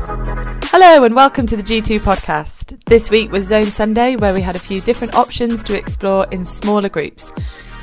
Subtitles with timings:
[0.00, 2.80] Hello and welcome to the G2 podcast.
[2.84, 6.44] This week was Zone Sunday, where we had a few different options to explore in
[6.44, 7.32] smaller groups.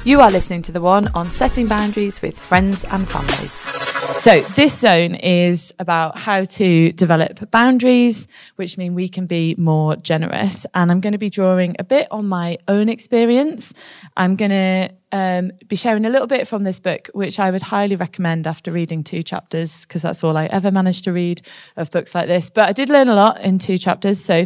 [0.06, 3.95] You are listening to the one on setting boundaries with friends and family.
[4.18, 9.96] So this zone is about how to develop boundaries, which mean we can be more
[9.96, 10.66] generous.
[10.74, 13.74] And I'm going to be drawing a bit on my own experience.
[14.16, 17.62] I'm going to um, be sharing a little bit from this book, which I would
[17.62, 21.42] highly recommend after reading two chapters, because that's all I ever managed to read
[21.78, 22.50] of books like this.
[22.50, 24.46] But I did learn a lot in two chapters, so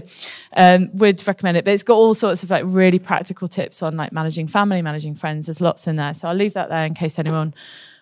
[0.55, 1.65] um, would recommend it.
[1.65, 5.15] But it's got all sorts of like really practical tips on like managing family, managing
[5.15, 5.47] friends.
[5.47, 7.53] There's lots in there, so I'll leave that there in case anyone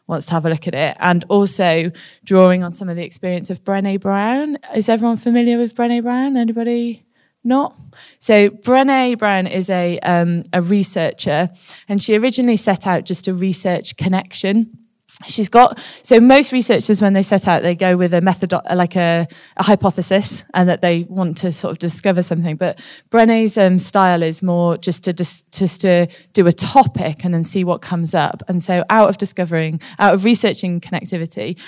[0.08, 0.98] wants to have a look at it.
[1.00, 1.92] And also
[2.24, 4.58] drawing on some of the experience of Brené Brown.
[4.76, 6.38] Is everyone familiar with Brené Brown?
[6.38, 7.06] Anybody?
[7.44, 7.76] Not.
[8.20, 11.50] So Brené Brown is a um, a researcher,
[11.88, 14.87] and she originally set out just to research connection
[15.26, 18.96] she's got so most researchers when they set out they go with a method like
[18.96, 19.26] a,
[19.56, 22.56] a hypothesis and that they want to sort of discover something.
[22.56, 22.80] But
[23.10, 27.44] brené's um, style is more just to dis, just to do a topic and then
[27.44, 28.44] see what comes up.
[28.48, 31.60] And so out of discovering out of researching connectivity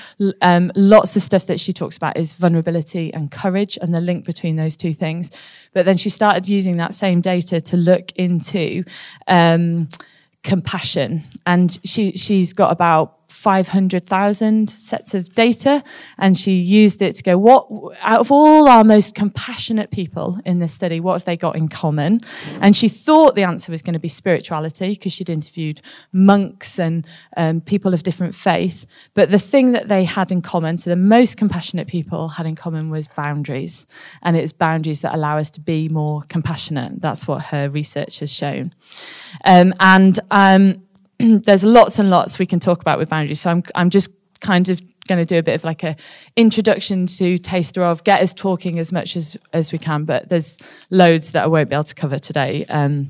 [0.41, 4.25] um, lots of stuff that she talks about is vulnerability and courage and the link
[4.25, 5.31] between those two things.
[5.73, 8.83] But then she started using that same data to look into
[9.27, 9.87] um,
[10.43, 11.23] compassion.
[11.45, 15.81] And she she's got about 500,000 sets of data
[16.17, 17.69] and she used it to go, what,
[18.01, 21.69] out of all our most compassionate people in this study, what have they got in
[21.69, 22.19] common?
[22.59, 25.79] And she thought the answer was going to be spirituality because she'd interviewed
[26.11, 28.85] monks and um, people of different faith.
[29.13, 32.57] But the thing that they had in common, so the most compassionate people had in
[32.57, 33.87] common was boundaries.
[34.21, 36.99] And it's boundaries that allow us to be more compassionate.
[36.99, 38.73] That's what her research has shown.
[39.45, 40.83] Um, and, um,
[41.43, 43.41] there's lots and lots we can talk about with boundaries.
[43.41, 45.95] So I'm, I'm just kind of going to do a bit of like a
[46.35, 50.57] introduction to taster of get us talking as much as, as we can, but there's
[50.89, 52.65] loads that I won't be able to cover today.
[52.65, 53.09] Um,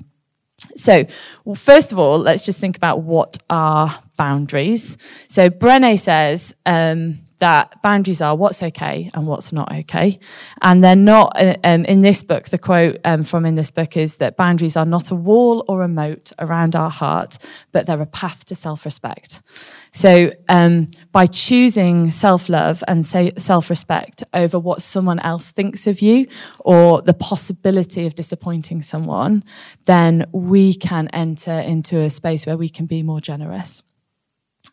[0.75, 1.05] so,
[1.45, 4.97] well, first of all, let's just think about what are boundaries.
[5.27, 10.19] So Brené says um, that boundaries are what's okay and what's not okay.
[10.61, 13.97] And they're not, uh, um, in this book, the quote um, from in this book
[13.97, 17.37] is that boundaries are not a wall or a moat around our heart,
[17.71, 19.41] but they're a path to self respect.
[19.91, 26.01] So um, by choosing self love and self respect over what someone else thinks of
[26.01, 26.27] you
[26.59, 29.43] or the possibility of disappointing someone,
[29.85, 33.83] then we can enter into a space where we can be more generous.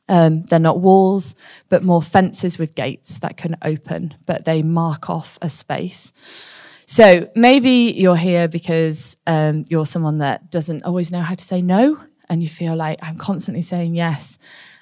[0.08, 1.34] Um, they're not walls,
[1.68, 6.12] but more fences with gates that can open, but they mark off a space.
[6.86, 11.60] So maybe you're here because um, you're someone that doesn't always know how to say
[11.60, 11.96] no,
[12.28, 14.38] and you feel like I'm constantly saying yes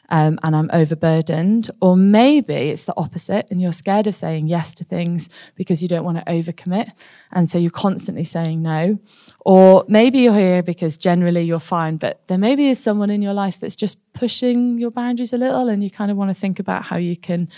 [0.09, 1.71] um, and I'm overburdened.
[1.81, 5.89] Or maybe it's the opposite and you're scared of saying yes to things because you
[5.89, 6.91] don't want to overcommit.
[7.33, 8.99] And so you're constantly saying no.
[9.45, 13.35] Or maybe you're here because generally you're fine, but there maybe is someone in your
[13.35, 16.59] life that's just pushing your boundaries a little and you kind of want to think
[16.59, 17.49] about how you can.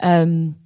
[0.00, 0.56] Um,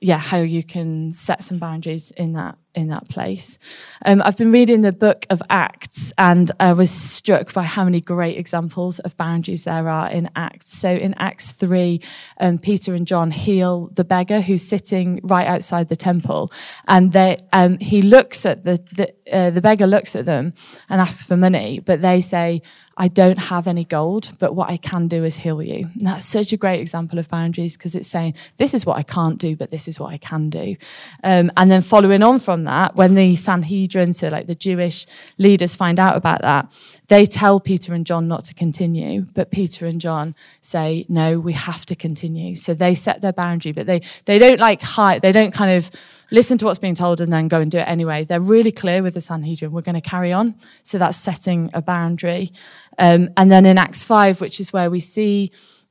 [0.00, 3.58] yeah, how you can set some boundaries in that in that place.
[4.04, 8.00] Um, I've been reading the book of Acts, and I was struck by how many
[8.00, 10.78] great examples of boundaries there are in Acts.
[10.78, 12.00] So in Acts three,
[12.38, 16.52] um, Peter and John heal the beggar who's sitting right outside the temple,
[16.86, 20.54] and they um, he looks at the the, uh, the beggar looks at them
[20.88, 22.62] and asks for money, but they say,
[23.00, 25.86] I don't have any gold, but what I can do is heal you.
[25.98, 29.02] And that's such a great example of boundaries because it's saying, this is what I
[29.02, 30.76] can't do, but this is what I can do.
[31.24, 35.06] Um, and then following on from that, when the Sanhedrin, so like the Jewish
[35.38, 36.70] leaders find out about that,
[37.08, 41.54] they tell Peter and John not to continue, but Peter and John say, no, we
[41.54, 42.54] have to continue.
[42.54, 45.90] So they set their boundary, but they, they don't like hide, they don't kind of,
[46.30, 48.24] listen to what's being told and then go and do it anyway.
[48.24, 49.72] They're really clear with the Sanhedrin.
[49.72, 50.54] We're going to carry on.
[50.82, 52.52] So that's setting a boundary.
[52.98, 55.50] Um, and then in Acts 5, which is where we see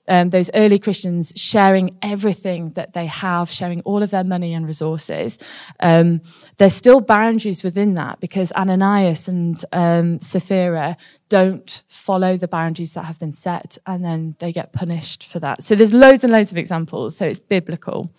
[0.10, 4.66] um, those early Christians sharing everything that they have, sharing all of their money and
[4.66, 5.38] resources.
[5.80, 6.22] Um,
[6.58, 10.98] there's still boundaries within that because Ananias and um, Sapphira
[11.30, 15.64] don't follow the boundaries that have been set and then they get punished for that.
[15.64, 17.16] So there's loads and loads of examples.
[17.16, 18.12] So it's biblical.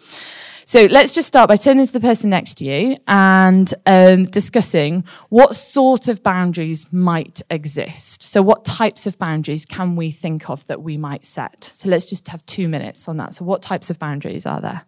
[0.70, 5.02] So let's just start by turning to the person next to you and um, discussing
[5.28, 8.22] what sort of boundaries might exist.
[8.22, 11.64] So, what types of boundaries can we think of that we might set?
[11.64, 13.32] So, let's just have two minutes on that.
[13.32, 14.84] So, what types of boundaries are there?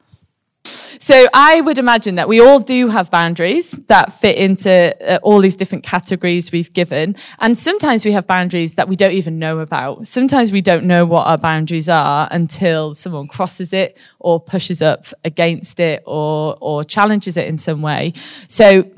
[0.99, 5.41] So I would imagine that we all do have boundaries that fit into uh, all
[5.41, 7.17] these different categories we've given.
[7.39, 10.07] And sometimes we have boundaries that we don't even know about.
[10.07, 15.07] Sometimes we don't know what our boundaries are until someone crosses it or pushes up
[15.25, 18.13] against it or, or challenges it in some way.
[18.49, 18.91] So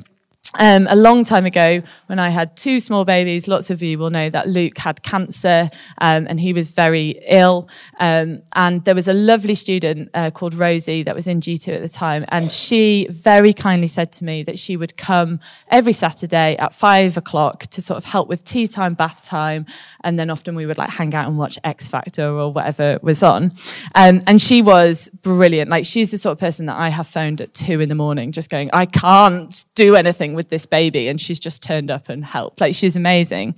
[0.59, 4.11] um, a long time ago, when I had two small babies, lots of you will
[4.11, 7.69] know that Luke had cancer um, and he was very ill.
[7.99, 11.81] Um, and there was a lovely student uh, called Rosie that was in G2 at
[11.83, 12.25] the time.
[12.29, 17.17] And she very kindly said to me that she would come every Saturday at five
[17.17, 19.67] o'clock to sort of help with tea time, bath time.
[20.03, 23.23] And then often we would like hang out and watch X Factor or whatever was
[23.23, 23.53] on.
[23.95, 25.71] Um, and she was brilliant.
[25.71, 28.33] Like she's the sort of person that I have phoned at two in the morning,
[28.33, 32.09] just going, I can't do anything with with this baby and she's just turned up
[32.09, 32.61] and helped.
[32.61, 33.55] Like she's amazing.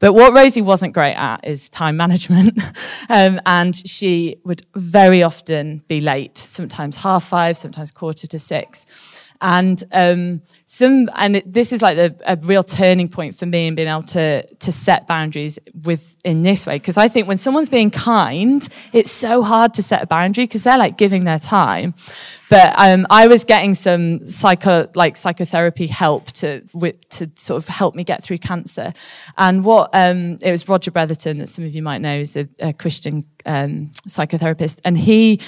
[0.00, 2.58] But what Rosie wasn't great at is time management.
[3.08, 9.20] um, and she would very often be late, sometimes half five, sometimes quarter to six.
[9.40, 13.74] And um, some, and this is like a, a, real turning point for me in
[13.74, 16.76] being able to to set boundaries with in this way.
[16.76, 20.62] Because I think when someone's being kind, it's so hard to set a boundary because
[20.62, 21.94] they're like giving their time.
[22.50, 27.68] But um, I was getting some psycho, like psychotherapy help to with, to sort of
[27.68, 28.92] help me get through cancer.
[29.38, 32.48] And what um, it was Roger Bretherton that some of you might know is a,
[32.60, 35.40] a Christian um, psychotherapist, and he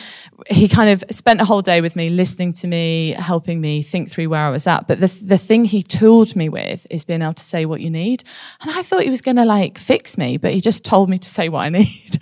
[0.49, 4.11] he kind of spent a whole day with me, listening to me, helping me think
[4.11, 4.87] through where I was at.
[4.87, 7.91] But the the thing he tooled me with is being able to say what you
[7.91, 8.25] need.
[8.61, 11.19] And I thought he was going to like fix me, but he just told me
[11.19, 12.19] to say what I need.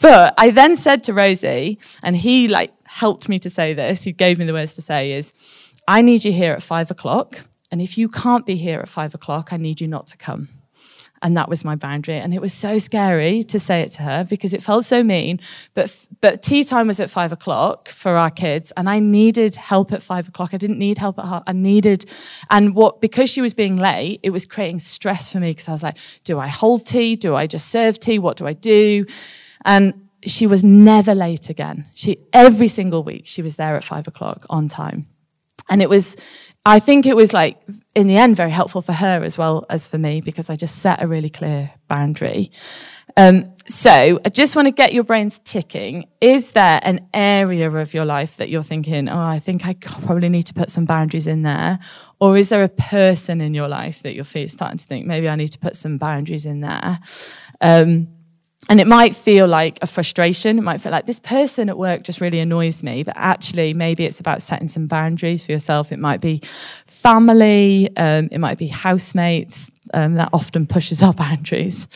[0.00, 4.12] but I then said to Rosie, and he like helped me to say this, he
[4.12, 5.34] gave me the words to say is,
[5.86, 7.40] I need you here at five o'clock.
[7.70, 10.48] And if you can't be here at five o'clock, I need you not to come.
[11.22, 12.18] And that was my boundary.
[12.18, 15.40] And it was so scary to say it to her because it felt so mean.
[15.74, 18.72] But, but tea time was at five o'clock for our kids.
[18.76, 20.50] And I needed help at five o'clock.
[20.54, 21.42] I didn't need help at half.
[21.46, 22.06] I needed,
[22.48, 25.72] and what, because she was being late, it was creating stress for me because I
[25.72, 27.14] was like, do I hold tea?
[27.14, 28.18] Do I just serve tea?
[28.18, 29.04] What do I do?
[29.64, 31.86] And she was never late again.
[31.94, 35.06] She every single week she was there at five o'clock on time,
[35.68, 36.16] and it was.
[36.68, 37.62] I think it was like
[37.94, 40.78] in the end very helpful for her as well as for me because I just
[40.78, 42.50] set a really clear boundary.
[43.16, 46.06] Um, so I just want to get your brains ticking.
[46.20, 50.28] Is there an area of your life that you're thinking, oh, I think I probably
[50.28, 51.78] need to put some boundaries in there?
[52.20, 55.36] Or is there a person in your life that you're starting to think, maybe I
[55.36, 56.98] need to put some boundaries in there?
[57.60, 58.08] Um,
[58.68, 60.58] and it might feel like a frustration.
[60.58, 63.04] It might feel like this person at work just really annoys me.
[63.04, 65.92] But actually, maybe it's about setting some boundaries for yourself.
[65.92, 66.40] It might be
[66.86, 69.70] family, um, it might be housemates.
[69.94, 71.86] Um, that often pushes our boundaries.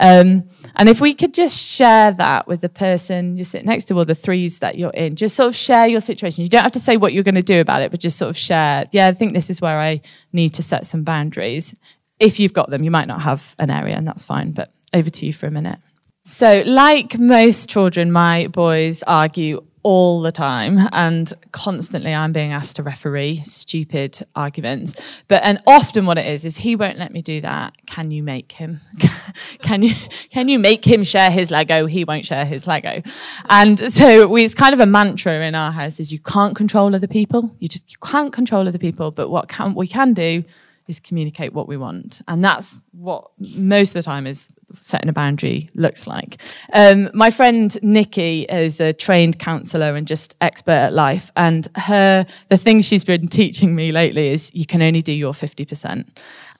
[0.00, 3.94] Um, and if we could just share that with the person you sit next to
[3.94, 6.42] or the threes that you're in, just sort of share your situation.
[6.42, 8.30] You don't have to say what you're going to do about it, but just sort
[8.30, 10.00] of share, yeah, I think this is where I
[10.32, 11.76] need to set some boundaries.
[12.18, 15.08] If you've got them, you might not have an area, and that's fine, but over
[15.08, 15.78] to you for a minute.
[16.28, 22.76] So, like most children, my boys argue all the time and constantly I'm being asked
[22.76, 25.22] to referee stupid arguments.
[25.28, 27.74] But and often what it is is he won't let me do that.
[27.86, 28.82] Can you make him?
[29.62, 29.94] can you
[30.30, 31.86] can you make him share his Lego?
[31.86, 33.02] He won't share his Lego.
[33.48, 36.94] And so we, it's kind of a mantra in our house is you can't control
[36.94, 37.56] other people.
[37.58, 40.44] You just you can't control other people, but what can we can do
[40.88, 42.22] is communicate what we want.
[42.26, 44.48] And that's what most of the time is
[44.80, 46.40] setting a boundary looks like.
[46.72, 51.30] Um, my friend Nikki is a trained counselor and just expert at life.
[51.36, 55.32] And her, the thing she's been teaching me lately is you can only do your
[55.32, 56.08] 50%.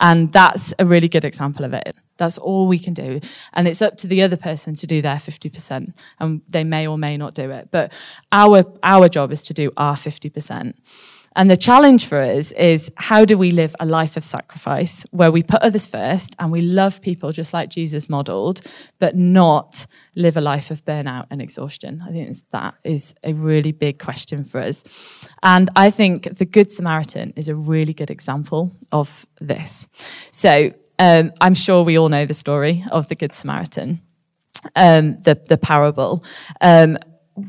[0.00, 1.96] And that's a really good example of it.
[2.18, 3.20] That's all we can do.
[3.54, 5.94] And it's up to the other person to do their 50%.
[6.20, 7.68] And they may or may not do it.
[7.70, 7.92] But
[8.30, 10.76] our, our job is to do our 50%.
[11.36, 15.30] And the challenge for us is how do we live a life of sacrifice where
[15.30, 18.60] we put others first and we love people just like Jesus modeled,
[18.98, 22.02] but not live a life of burnout and exhaustion?
[22.06, 25.28] I think that is a really big question for us.
[25.42, 29.88] And I think the Good Samaritan is a really good example of this.
[30.30, 34.02] So um, I'm sure we all know the story of the Good Samaritan.
[34.74, 36.24] Um, the the parable.
[36.60, 36.98] Um,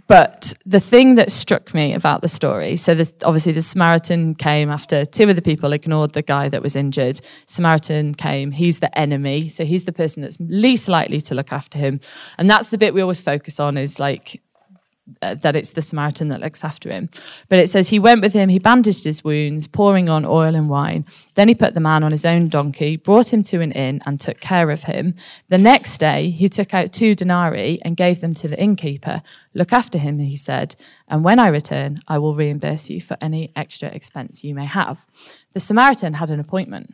[0.08, 4.70] but the thing that struck me about the story so this, obviously the samaritan came
[4.70, 7.20] after two of the people ignored the guy that was injured.
[7.46, 11.78] Samaritan came he's the enemy so he's the person that's least likely to look after
[11.78, 12.00] him.
[12.38, 14.42] And that's the bit we always focus on is like
[15.22, 17.10] uh, that it's the Samaritan that looks after him.
[17.48, 20.70] But it says he went with him, he bandaged his wounds, pouring on oil and
[20.70, 21.06] wine.
[21.36, 24.20] Then he put the man on his own donkey, brought him to an inn, and
[24.20, 25.16] took care of him.
[25.48, 29.22] The next day, he took out two denarii and gave them to the innkeeper.
[29.54, 30.76] Look after him, he said,
[31.08, 35.06] and when I return, I will reimburse you for any extra expense you may have.
[35.54, 36.94] The Samaritan had an appointment.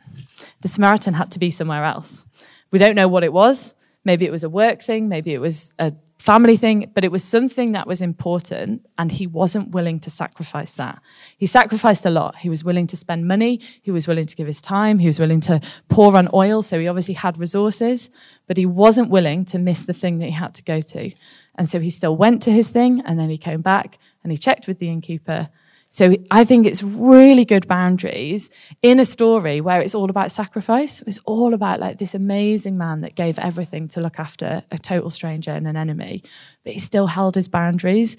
[0.62, 2.26] The Samaritan had to be somewhere else.
[2.70, 3.74] We don't know what it was.
[4.04, 5.92] Maybe it was a work thing, maybe it was a
[6.26, 10.74] family thing, but it was something that was important, and he wasn't willing to sacrifice
[10.74, 11.00] that.
[11.38, 12.34] He sacrificed a lot.
[12.44, 15.20] He was willing to spend money, he was willing to give his time, he was
[15.20, 18.10] willing to pour on oil, so he obviously had resources,
[18.48, 21.12] but he wasn't willing to miss the thing that he had to go to.
[21.54, 24.36] And so he still went to his thing, and then he came back and he
[24.36, 25.48] checked with the innkeeper
[25.88, 28.50] so I think it's really good boundaries
[28.82, 31.02] in a story where it's all about sacrifice.
[31.02, 35.10] It's all about like this amazing man that gave everything to look after a total
[35.10, 36.22] stranger and an enemy,
[36.64, 38.16] but he still held his boundaries.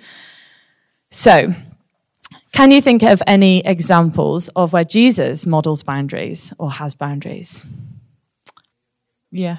[1.11, 1.53] So,
[2.51, 7.65] can you think of any examples of where Jesus models boundaries or has boundaries?
[9.31, 9.57] Yeah,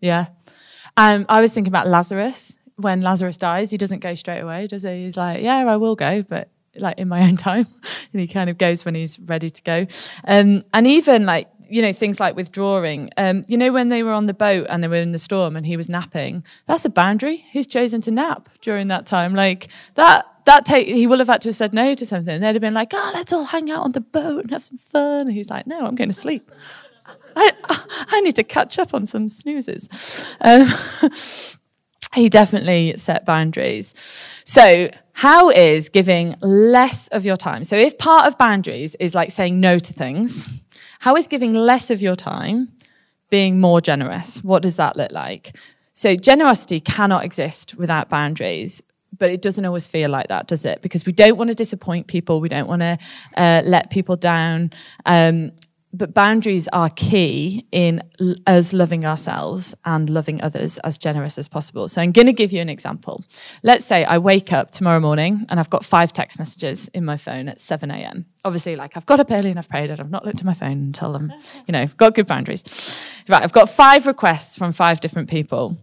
[0.00, 0.28] yeah.
[0.96, 2.58] Um, I was thinking about Lazarus.
[2.76, 5.04] When Lazarus dies, he doesn't go straight away, does he?
[5.04, 6.48] He's like, yeah, I will go, but
[6.80, 7.66] like in my own time.
[8.12, 9.86] and he kind of goes when he's ready to go.
[10.26, 13.10] Um, and even like, you know, things like withdrawing.
[13.16, 15.56] Um, you know, when they were on the boat and they were in the storm
[15.56, 17.44] and he was napping, that's a boundary.
[17.50, 19.34] He's chosen to nap during that time.
[19.34, 22.40] Like that, that take, he will have had to have said no to something.
[22.40, 24.78] They'd have been like, oh, let's all hang out on the boat and have some
[24.78, 25.22] fun.
[25.28, 26.50] And he's like, no, I'm going to sleep.
[27.36, 27.52] I,
[28.08, 30.26] I need to catch up on some snoozes.
[30.40, 30.66] Um,
[32.14, 33.94] he definitely set boundaries.
[34.44, 37.64] So how is giving less of your time?
[37.64, 40.64] So if part of boundaries is like saying no to things,
[41.00, 42.68] how is giving less of your time
[43.28, 44.44] being more generous?
[44.44, 45.56] What does that look like?
[45.92, 48.80] So generosity cannot exist without boundaries
[49.18, 50.82] but it doesn't always feel like that, does it?
[50.82, 52.98] Because we don't want to disappoint people, we don't want to
[53.36, 54.70] uh, let people down,
[55.06, 55.50] um,
[55.92, 58.02] but boundaries are key in
[58.46, 61.88] us loving ourselves and loving others as generous as possible.
[61.88, 63.24] So I'm going to give you an example.
[63.62, 67.16] Let's say I wake up tomorrow morning and I've got five text messages in my
[67.16, 68.26] phone at 7 a.m.
[68.44, 70.54] Obviously, like I've got up early and I've prayed and I've not looked at my
[70.54, 71.32] phone until I'm,
[71.66, 72.64] you know, got good boundaries.
[73.28, 75.78] Right, I've got five requests from five different people.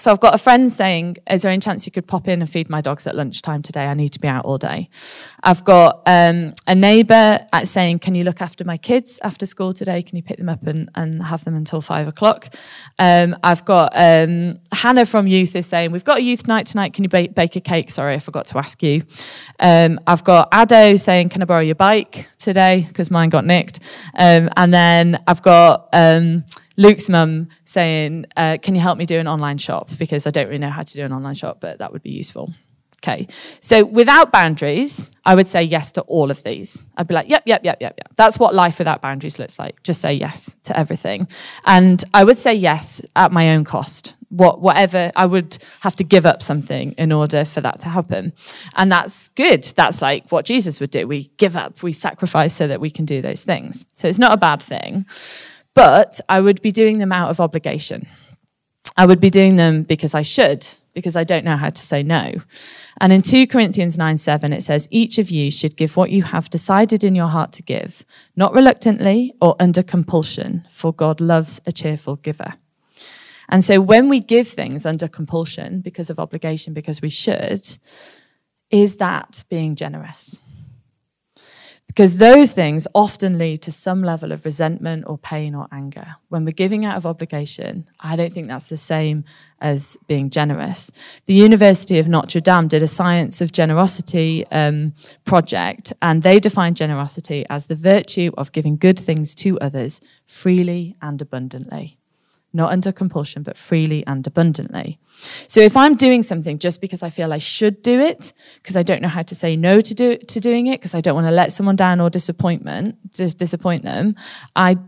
[0.00, 2.48] So I've got a friend saying, "Is there any chance you could pop in and
[2.48, 3.86] feed my dogs at lunchtime today?
[3.86, 4.88] I need to be out all day."
[5.42, 10.02] I've got um, a neighbour saying, "Can you look after my kids after school today?
[10.02, 12.54] Can you pick them up and, and have them until five o'clock?"
[12.98, 16.94] Um, I've got um, Hannah from Youth is saying, "We've got a youth night tonight.
[16.94, 19.02] Can you bake, bake a cake?" Sorry, I forgot to ask you.
[19.58, 22.86] Um, I've got Ado saying, "Can I borrow your bike today?
[22.88, 23.80] Because mine got nicked."
[24.14, 26.44] Um, and then I've got um,
[26.80, 29.90] Luke's mum saying, uh, Can you help me do an online shop?
[29.98, 32.10] Because I don't really know how to do an online shop, but that would be
[32.10, 32.54] useful.
[33.02, 33.28] Okay.
[33.60, 36.86] So without boundaries, I would say yes to all of these.
[36.96, 38.14] I'd be like, yep, yep, yep, yep, yep.
[38.16, 39.82] That's what life without boundaries looks like.
[39.82, 41.28] Just say yes to everything.
[41.66, 44.16] And I would say yes at my own cost.
[44.28, 48.32] What, whatever, I would have to give up something in order for that to happen.
[48.74, 49.64] And that's good.
[49.64, 51.06] That's like what Jesus would do.
[51.06, 53.86] We give up, we sacrifice so that we can do those things.
[53.92, 55.04] So it's not a bad thing
[55.74, 58.06] but I would be doing them out of obligation.
[58.96, 62.02] I would be doing them because I should, because I don't know how to say
[62.02, 62.34] no.
[63.00, 66.22] And in 2 Corinthians 9 7, it says, Each of you should give what you
[66.24, 68.04] have decided in your heart to give,
[68.36, 72.54] not reluctantly or under compulsion, for God loves a cheerful giver.
[73.48, 77.78] And so when we give things under compulsion because of obligation, because we should,
[78.70, 80.40] is that being generous?
[81.90, 86.14] Because those things often lead to some level of resentment or pain or anger.
[86.28, 89.24] When we're giving out of obligation, I don't think that's the same
[89.60, 90.92] as being generous.
[91.26, 94.94] The University of Notre Dame did a science of generosity um,
[95.24, 100.94] project, and they defined generosity as the virtue of giving good things to others freely
[101.02, 101.99] and abundantly
[102.52, 104.98] not under compulsion, but freely and abundantly.
[105.46, 108.82] So if I'm doing something just because I feel I should do it, because I
[108.82, 111.26] don't know how to say no to do to doing it, because I don't want
[111.26, 114.16] to let someone down or disappointment, just disappoint them,
[114.56, 114.78] I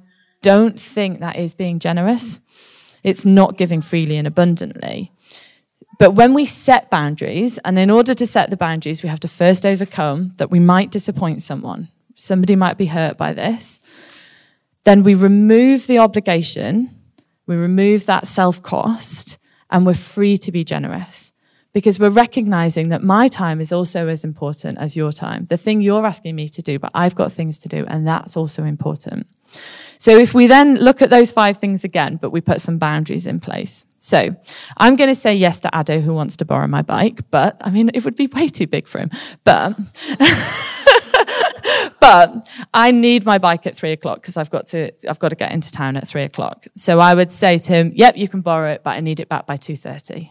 [0.41, 2.41] don't think that is being generous.
[3.05, 5.13] It's not giving freely and abundantly.
[5.99, 9.29] But when we set boundaries, and in order to set the boundaries, we have to
[9.29, 11.89] first overcome that we might disappoint someone.
[12.17, 13.81] Somebody might be hurt by this.
[14.85, 16.91] Then we remove the obligation
[17.47, 19.39] we remove that self cost
[19.71, 21.33] and we're free to be generous
[21.73, 25.47] because we're recognizing that my time is also as important as your time.
[25.47, 28.37] The thing you're asking me to do, but I've got things to do, and that's
[28.37, 29.27] also important.
[29.99, 33.27] So if we then look at those five things again, but we put some boundaries
[33.27, 33.85] in place.
[33.99, 34.35] So
[34.77, 37.71] I'm going to say yes to Ado who wants to borrow my bike, but I
[37.71, 39.11] mean, it would be way too big for him.
[39.45, 39.79] But,
[42.03, 45.37] but I need my bike at three o'clock because I've got to, I've got to
[45.37, 46.67] get into town at three o'clock.
[46.75, 49.29] So I would say to him, yep, you can borrow it, but I need it
[49.29, 50.31] back by 2.30.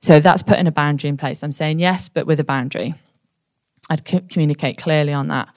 [0.00, 1.42] So that's putting a boundary in place.
[1.42, 2.94] I'm saying yes, but with a boundary.
[3.90, 5.48] I'd communicate clearly on that.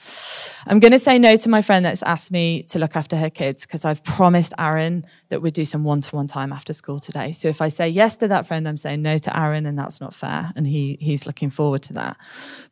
[0.68, 3.30] I'm going to say no to my friend that's asked me to look after her
[3.30, 7.00] kids because I've promised Aaron that we'd do some one to one time after school
[7.00, 7.32] today.
[7.32, 10.02] So if I say yes to that friend, I'm saying no to Aaron, and that's
[10.02, 10.52] not fair.
[10.56, 12.18] And he, he's looking forward to that.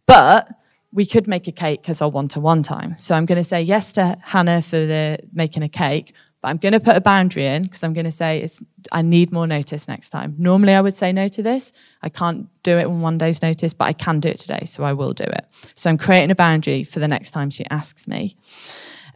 [0.06, 0.50] But
[0.94, 2.96] we could make a cake as our one to one time.
[3.00, 6.58] So I'm going to say yes to Hannah for the making a cake, but I'm
[6.58, 9.48] going to put a boundary in because I'm going to say it's, I need more
[9.48, 10.36] notice next time.
[10.38, 11.72] Normally I would say no to this.
[12.02, 14.66] I can't do it on one day's notice, but I can do it today.
[14.66, 15.46] So I will do it.
[15.76, 18.36] So I'm creating a boundary for the next time she asks me.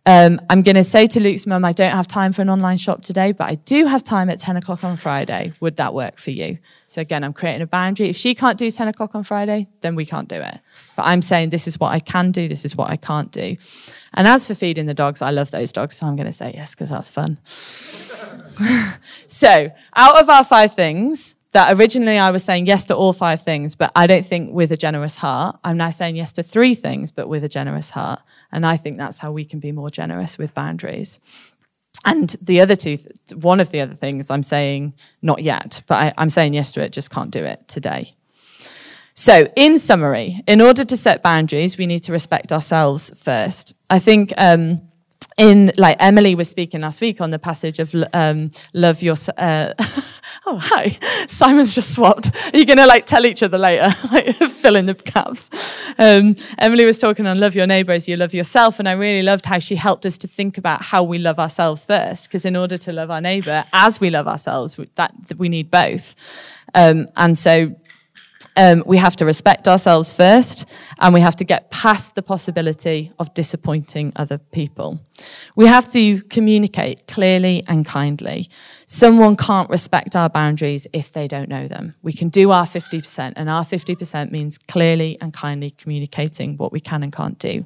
[0.07, 2.77] Um, I'm going to say to Luke's mum, I don't have time for an online
[2.77, 5.53] shop today, but I do have time at 10 o'clock on Friday.
[5.61, 6.59] Would that work for you?
[6.85, 8.09] So again, I'm creating a boundary.
[8.09, 10.59] If she can't do 10 o'clock on Friday, then we can't do it.
[10.95, 13.57] But I'm saying this is what I can do, this is what I can't do.
[14.13, 16.51] And as for feeding the dogs, I love those dogs, so I'm going to say
[16.53, 17.39] yes because that's fun.
[19.27, 23.41] so, out of our five things, that originally I was saying yes to all five
[23.41, 25.57] things, but I don't think with a generous heart.
[25.63, 28.19] I'm now saying yes to three things, but with a generous heart.
[28.51, 31.21] And I think that's how we can be more generous with boundaries.
[32.03, 32.97] And the other two,
[33.35, 36.83] one of the other things I'm saying not yet, but I, am saying yes to
[36.83, 38.15] it, just can't do it today.
[39.13, 43.73] So, in summary, in order to set boundaries, we need to respect ourselves first.
[43.89, 44.81] I think um,
[45.37, 49.15] in like Emily was speaking last week on the passage of um, love your.
[49.37, 49.73] Uh,
[50.45, 52.31] oh hi, Simon's just swapped.
[52.53, 55.49] Are you gonna like tell each other later, like fill in the gaps?
[55.97, 59.23] Um, Emily was talking on love your neighbour as you love yourself, and I really
[59.23, 62.55] loved how she helped us to think about how we love ourselves first, because in
[62.55, 66.15] order to love our neighbour as we love ourselves, that we need both.
[66.73, 67.75] Um, and so
[68.57, 70.65] um, we have to respect ourselves first,
[70.99, 74.99] and we have to get past the possibility of disappointing other people.
[75.55, 78.49] We have to communicate clearly and kindly.
[78.85, 81.95] Someone can't respect our boundaries if they don't know them.
[82.01, 86.79] We can do our 50%, and our 50% means clearly and kindly communicating what we
[86.79, 87.65] can and can't do.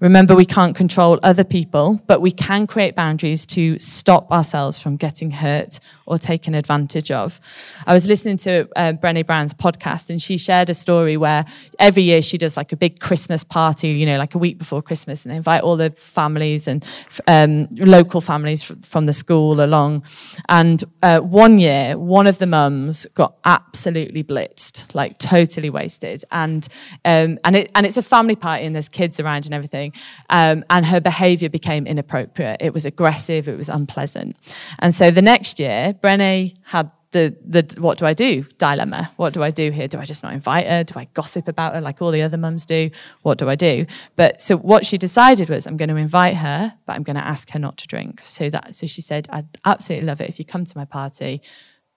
[0.00, 4.96] Remember, we can't control other people, but we can create boundaries to stop ourselves from
[4.96, 7.40] getting hurt or taken advantage of.
[7.86, 11.44] I was listening to uh, Brené Brown's podcast, and she shared a story where
[11.78, 14.82] every year she does like a big Christmas party, you know, like a week before
[14.82, 16.84] Christmas, and they invite all the families and
[17.28, 20.02] um, local families from the school along.
[20.48, 26.66] And uh, one year, one of the mums got absolutely blitzed, like totally wasted, and
[27.04, 29.92] um, and it and it's a family party, and there's kids around and everything everything.
[30.28, 32.58] Um, and her behavior became inappropriate.
[32.60, 33.48] It was aggressive.
[33.48, 34.36] It was unpleasant.
[34.78, 39.10] And so the next year, Brené had the, the what do I do dilemma.
[39.16, 39.88] What do I do here?
[39.88, 40.84] Do I just not invite her?
[40.84, 42.90] Do I gossip about her like all the other mums do?
[43.22, 43.86] What do I do?
[44.14, 47.26] But so what she decided was I'm going to invite her, but I'm going to
[47.26, 48.20] ask her not to drink.
[48.22, 51.42] So that so she said I'd absolutely love it if you come to my party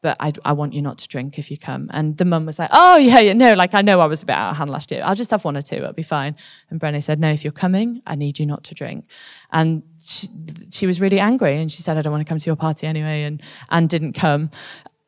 [0.04, 1.90] but I, I want you not to drink if you come.
[1.94, 4.26] And the mum was like, oh, yeah, yeah, no, like I know I was a
[4.26, 5.02] bit out of hand last year.
[5.04, 6.36] I'll just have one or two, it'll be fine.
[6.70, 9.06] And Brené said, no, if you're coming, I need you not to drink.
[9.52, 10.28] And she,
[10.70, 12.86] she was really angry and she said, I don't want to come to your party
[12.86, 14.52] anyway, and, and didn't come.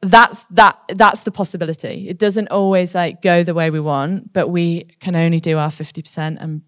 [0.02, 2.08] That's, that, that's the possibility.
[2.08, 5.70] It doesn't always like go the way we want, but we can only do our
[5.70, 6.62] 50% and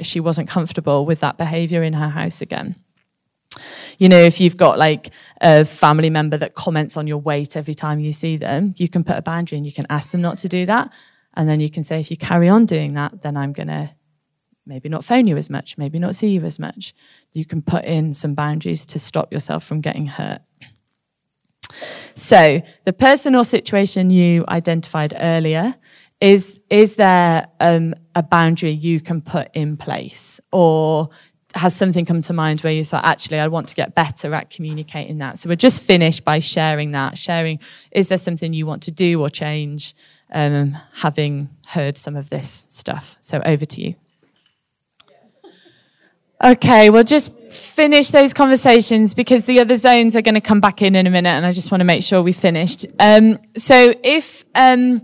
[0.00, 2.76] she wasn't comfortable with that behavior in her house again.
[3.98, 7.74] You know, if you've got like a family member that comments on your weight every
[7.74, 10.38] time you see them, you can put a boundary and you can ask them not
[10.38, 10.92] to do that.
[11.34, 13.90] And then you can say, if you carry on doing that, then I'm going to
[14.66, 16.94] maybe not phone you as much, maybe not see you as much.
[17.32, 20.42] You can put in some boundaries to stop yourself from getting hurt.
[22.14, 25.76] So, the person or situation you identified earlier
[26.20, 31.10] is is there um, a boundary you can put in place, or
[31.58, 34.50] has something come to mind where you thought, actually, I want to get better at
[34.50, 35.38] communicating that?
[35.38, 37.58] So we're just finished by sharing that, sharing,
[37.90, 39.94] is there something you want to do or change,
[40.32, 43.16] um, having heard some of this stuff?
[43.20, 43.94] So over to you.
[46.42, 50.82] Okay, we'll just finish those conversations because the other zones are going to come back
[50.82, 52.86] in in a minute, and I just want to make sure we finished.
[53.00, 55.02] Um, so if um,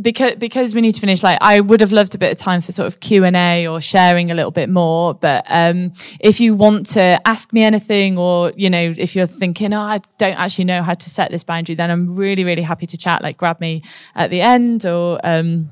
[0.00, 2.60] because because we need to finish like i would have loved a bit of time
[2.60, 6.86] for sort of q&a or sharing a little bit more but um, if you want
[6.86, 10.82] to ask me anything or you know if you're thinking oh i don't actually know
[10.82, 13.82] how to set this boundary then i'm really really happy to chat like grab me
[14.16, 15.70] at the end or um,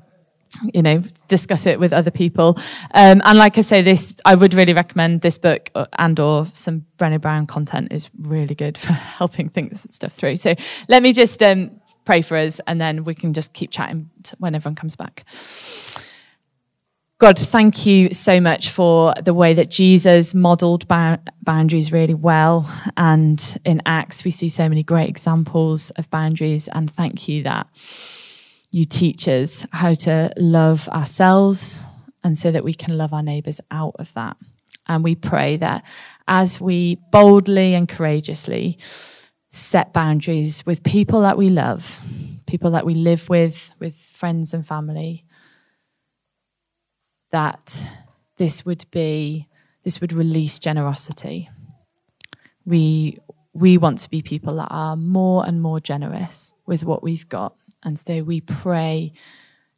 [0.72, 2.58] you know, discuss it with other people.
[2.94, 6.46] Um, and like I say, this I would really recommend this book uh, and or
[6.46, 10.36] some Brené Brown content is really good for helping think stuff through.
[10.36, 10.54] So
[10.88, 14.54] let me just um, pray for us, and then we can just keep chatting when
[14.54, 15.24] everyone comes back.
[17.18, 22.68] God, thank you so much for the way that Jesus modeled boundaries really well.
[22.96, 26.66] And in Acts, we see so many great examples of boundaries.
[26.66, 27.68] And thank you that
[28.72, 31.84] you teach us how to love ourselves
[32.24, 34.36] and so that we can love our neighbours out of that.
[34.88, 35.84] And we pray that
[36.26, 38.78] as we boldly and courageously
[39.52, 42.00] set boundaries with people that we love,
[42.46, 45.24] people that we live with, with friends and family,
[47.30, 47.86] that
[48.36, 49.46] this would be,
[49.84, 51.48] this would release generosity.
[52.64, 53.18] We,
[53.52, 57.54] we want to be people that are more and more generous with what we've got
[57.82, 59.12] and so we pray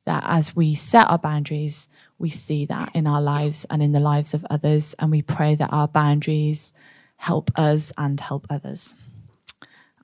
[0.05, 4.01] that as we set our boundaries, we see that in our lives and in the
[4.01, 4.95] lives of others.
[4.99, 6.73] And we pray that our boundaries
[7.17, 8.95] help us and help others.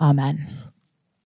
[0.01, 0.39] Amen.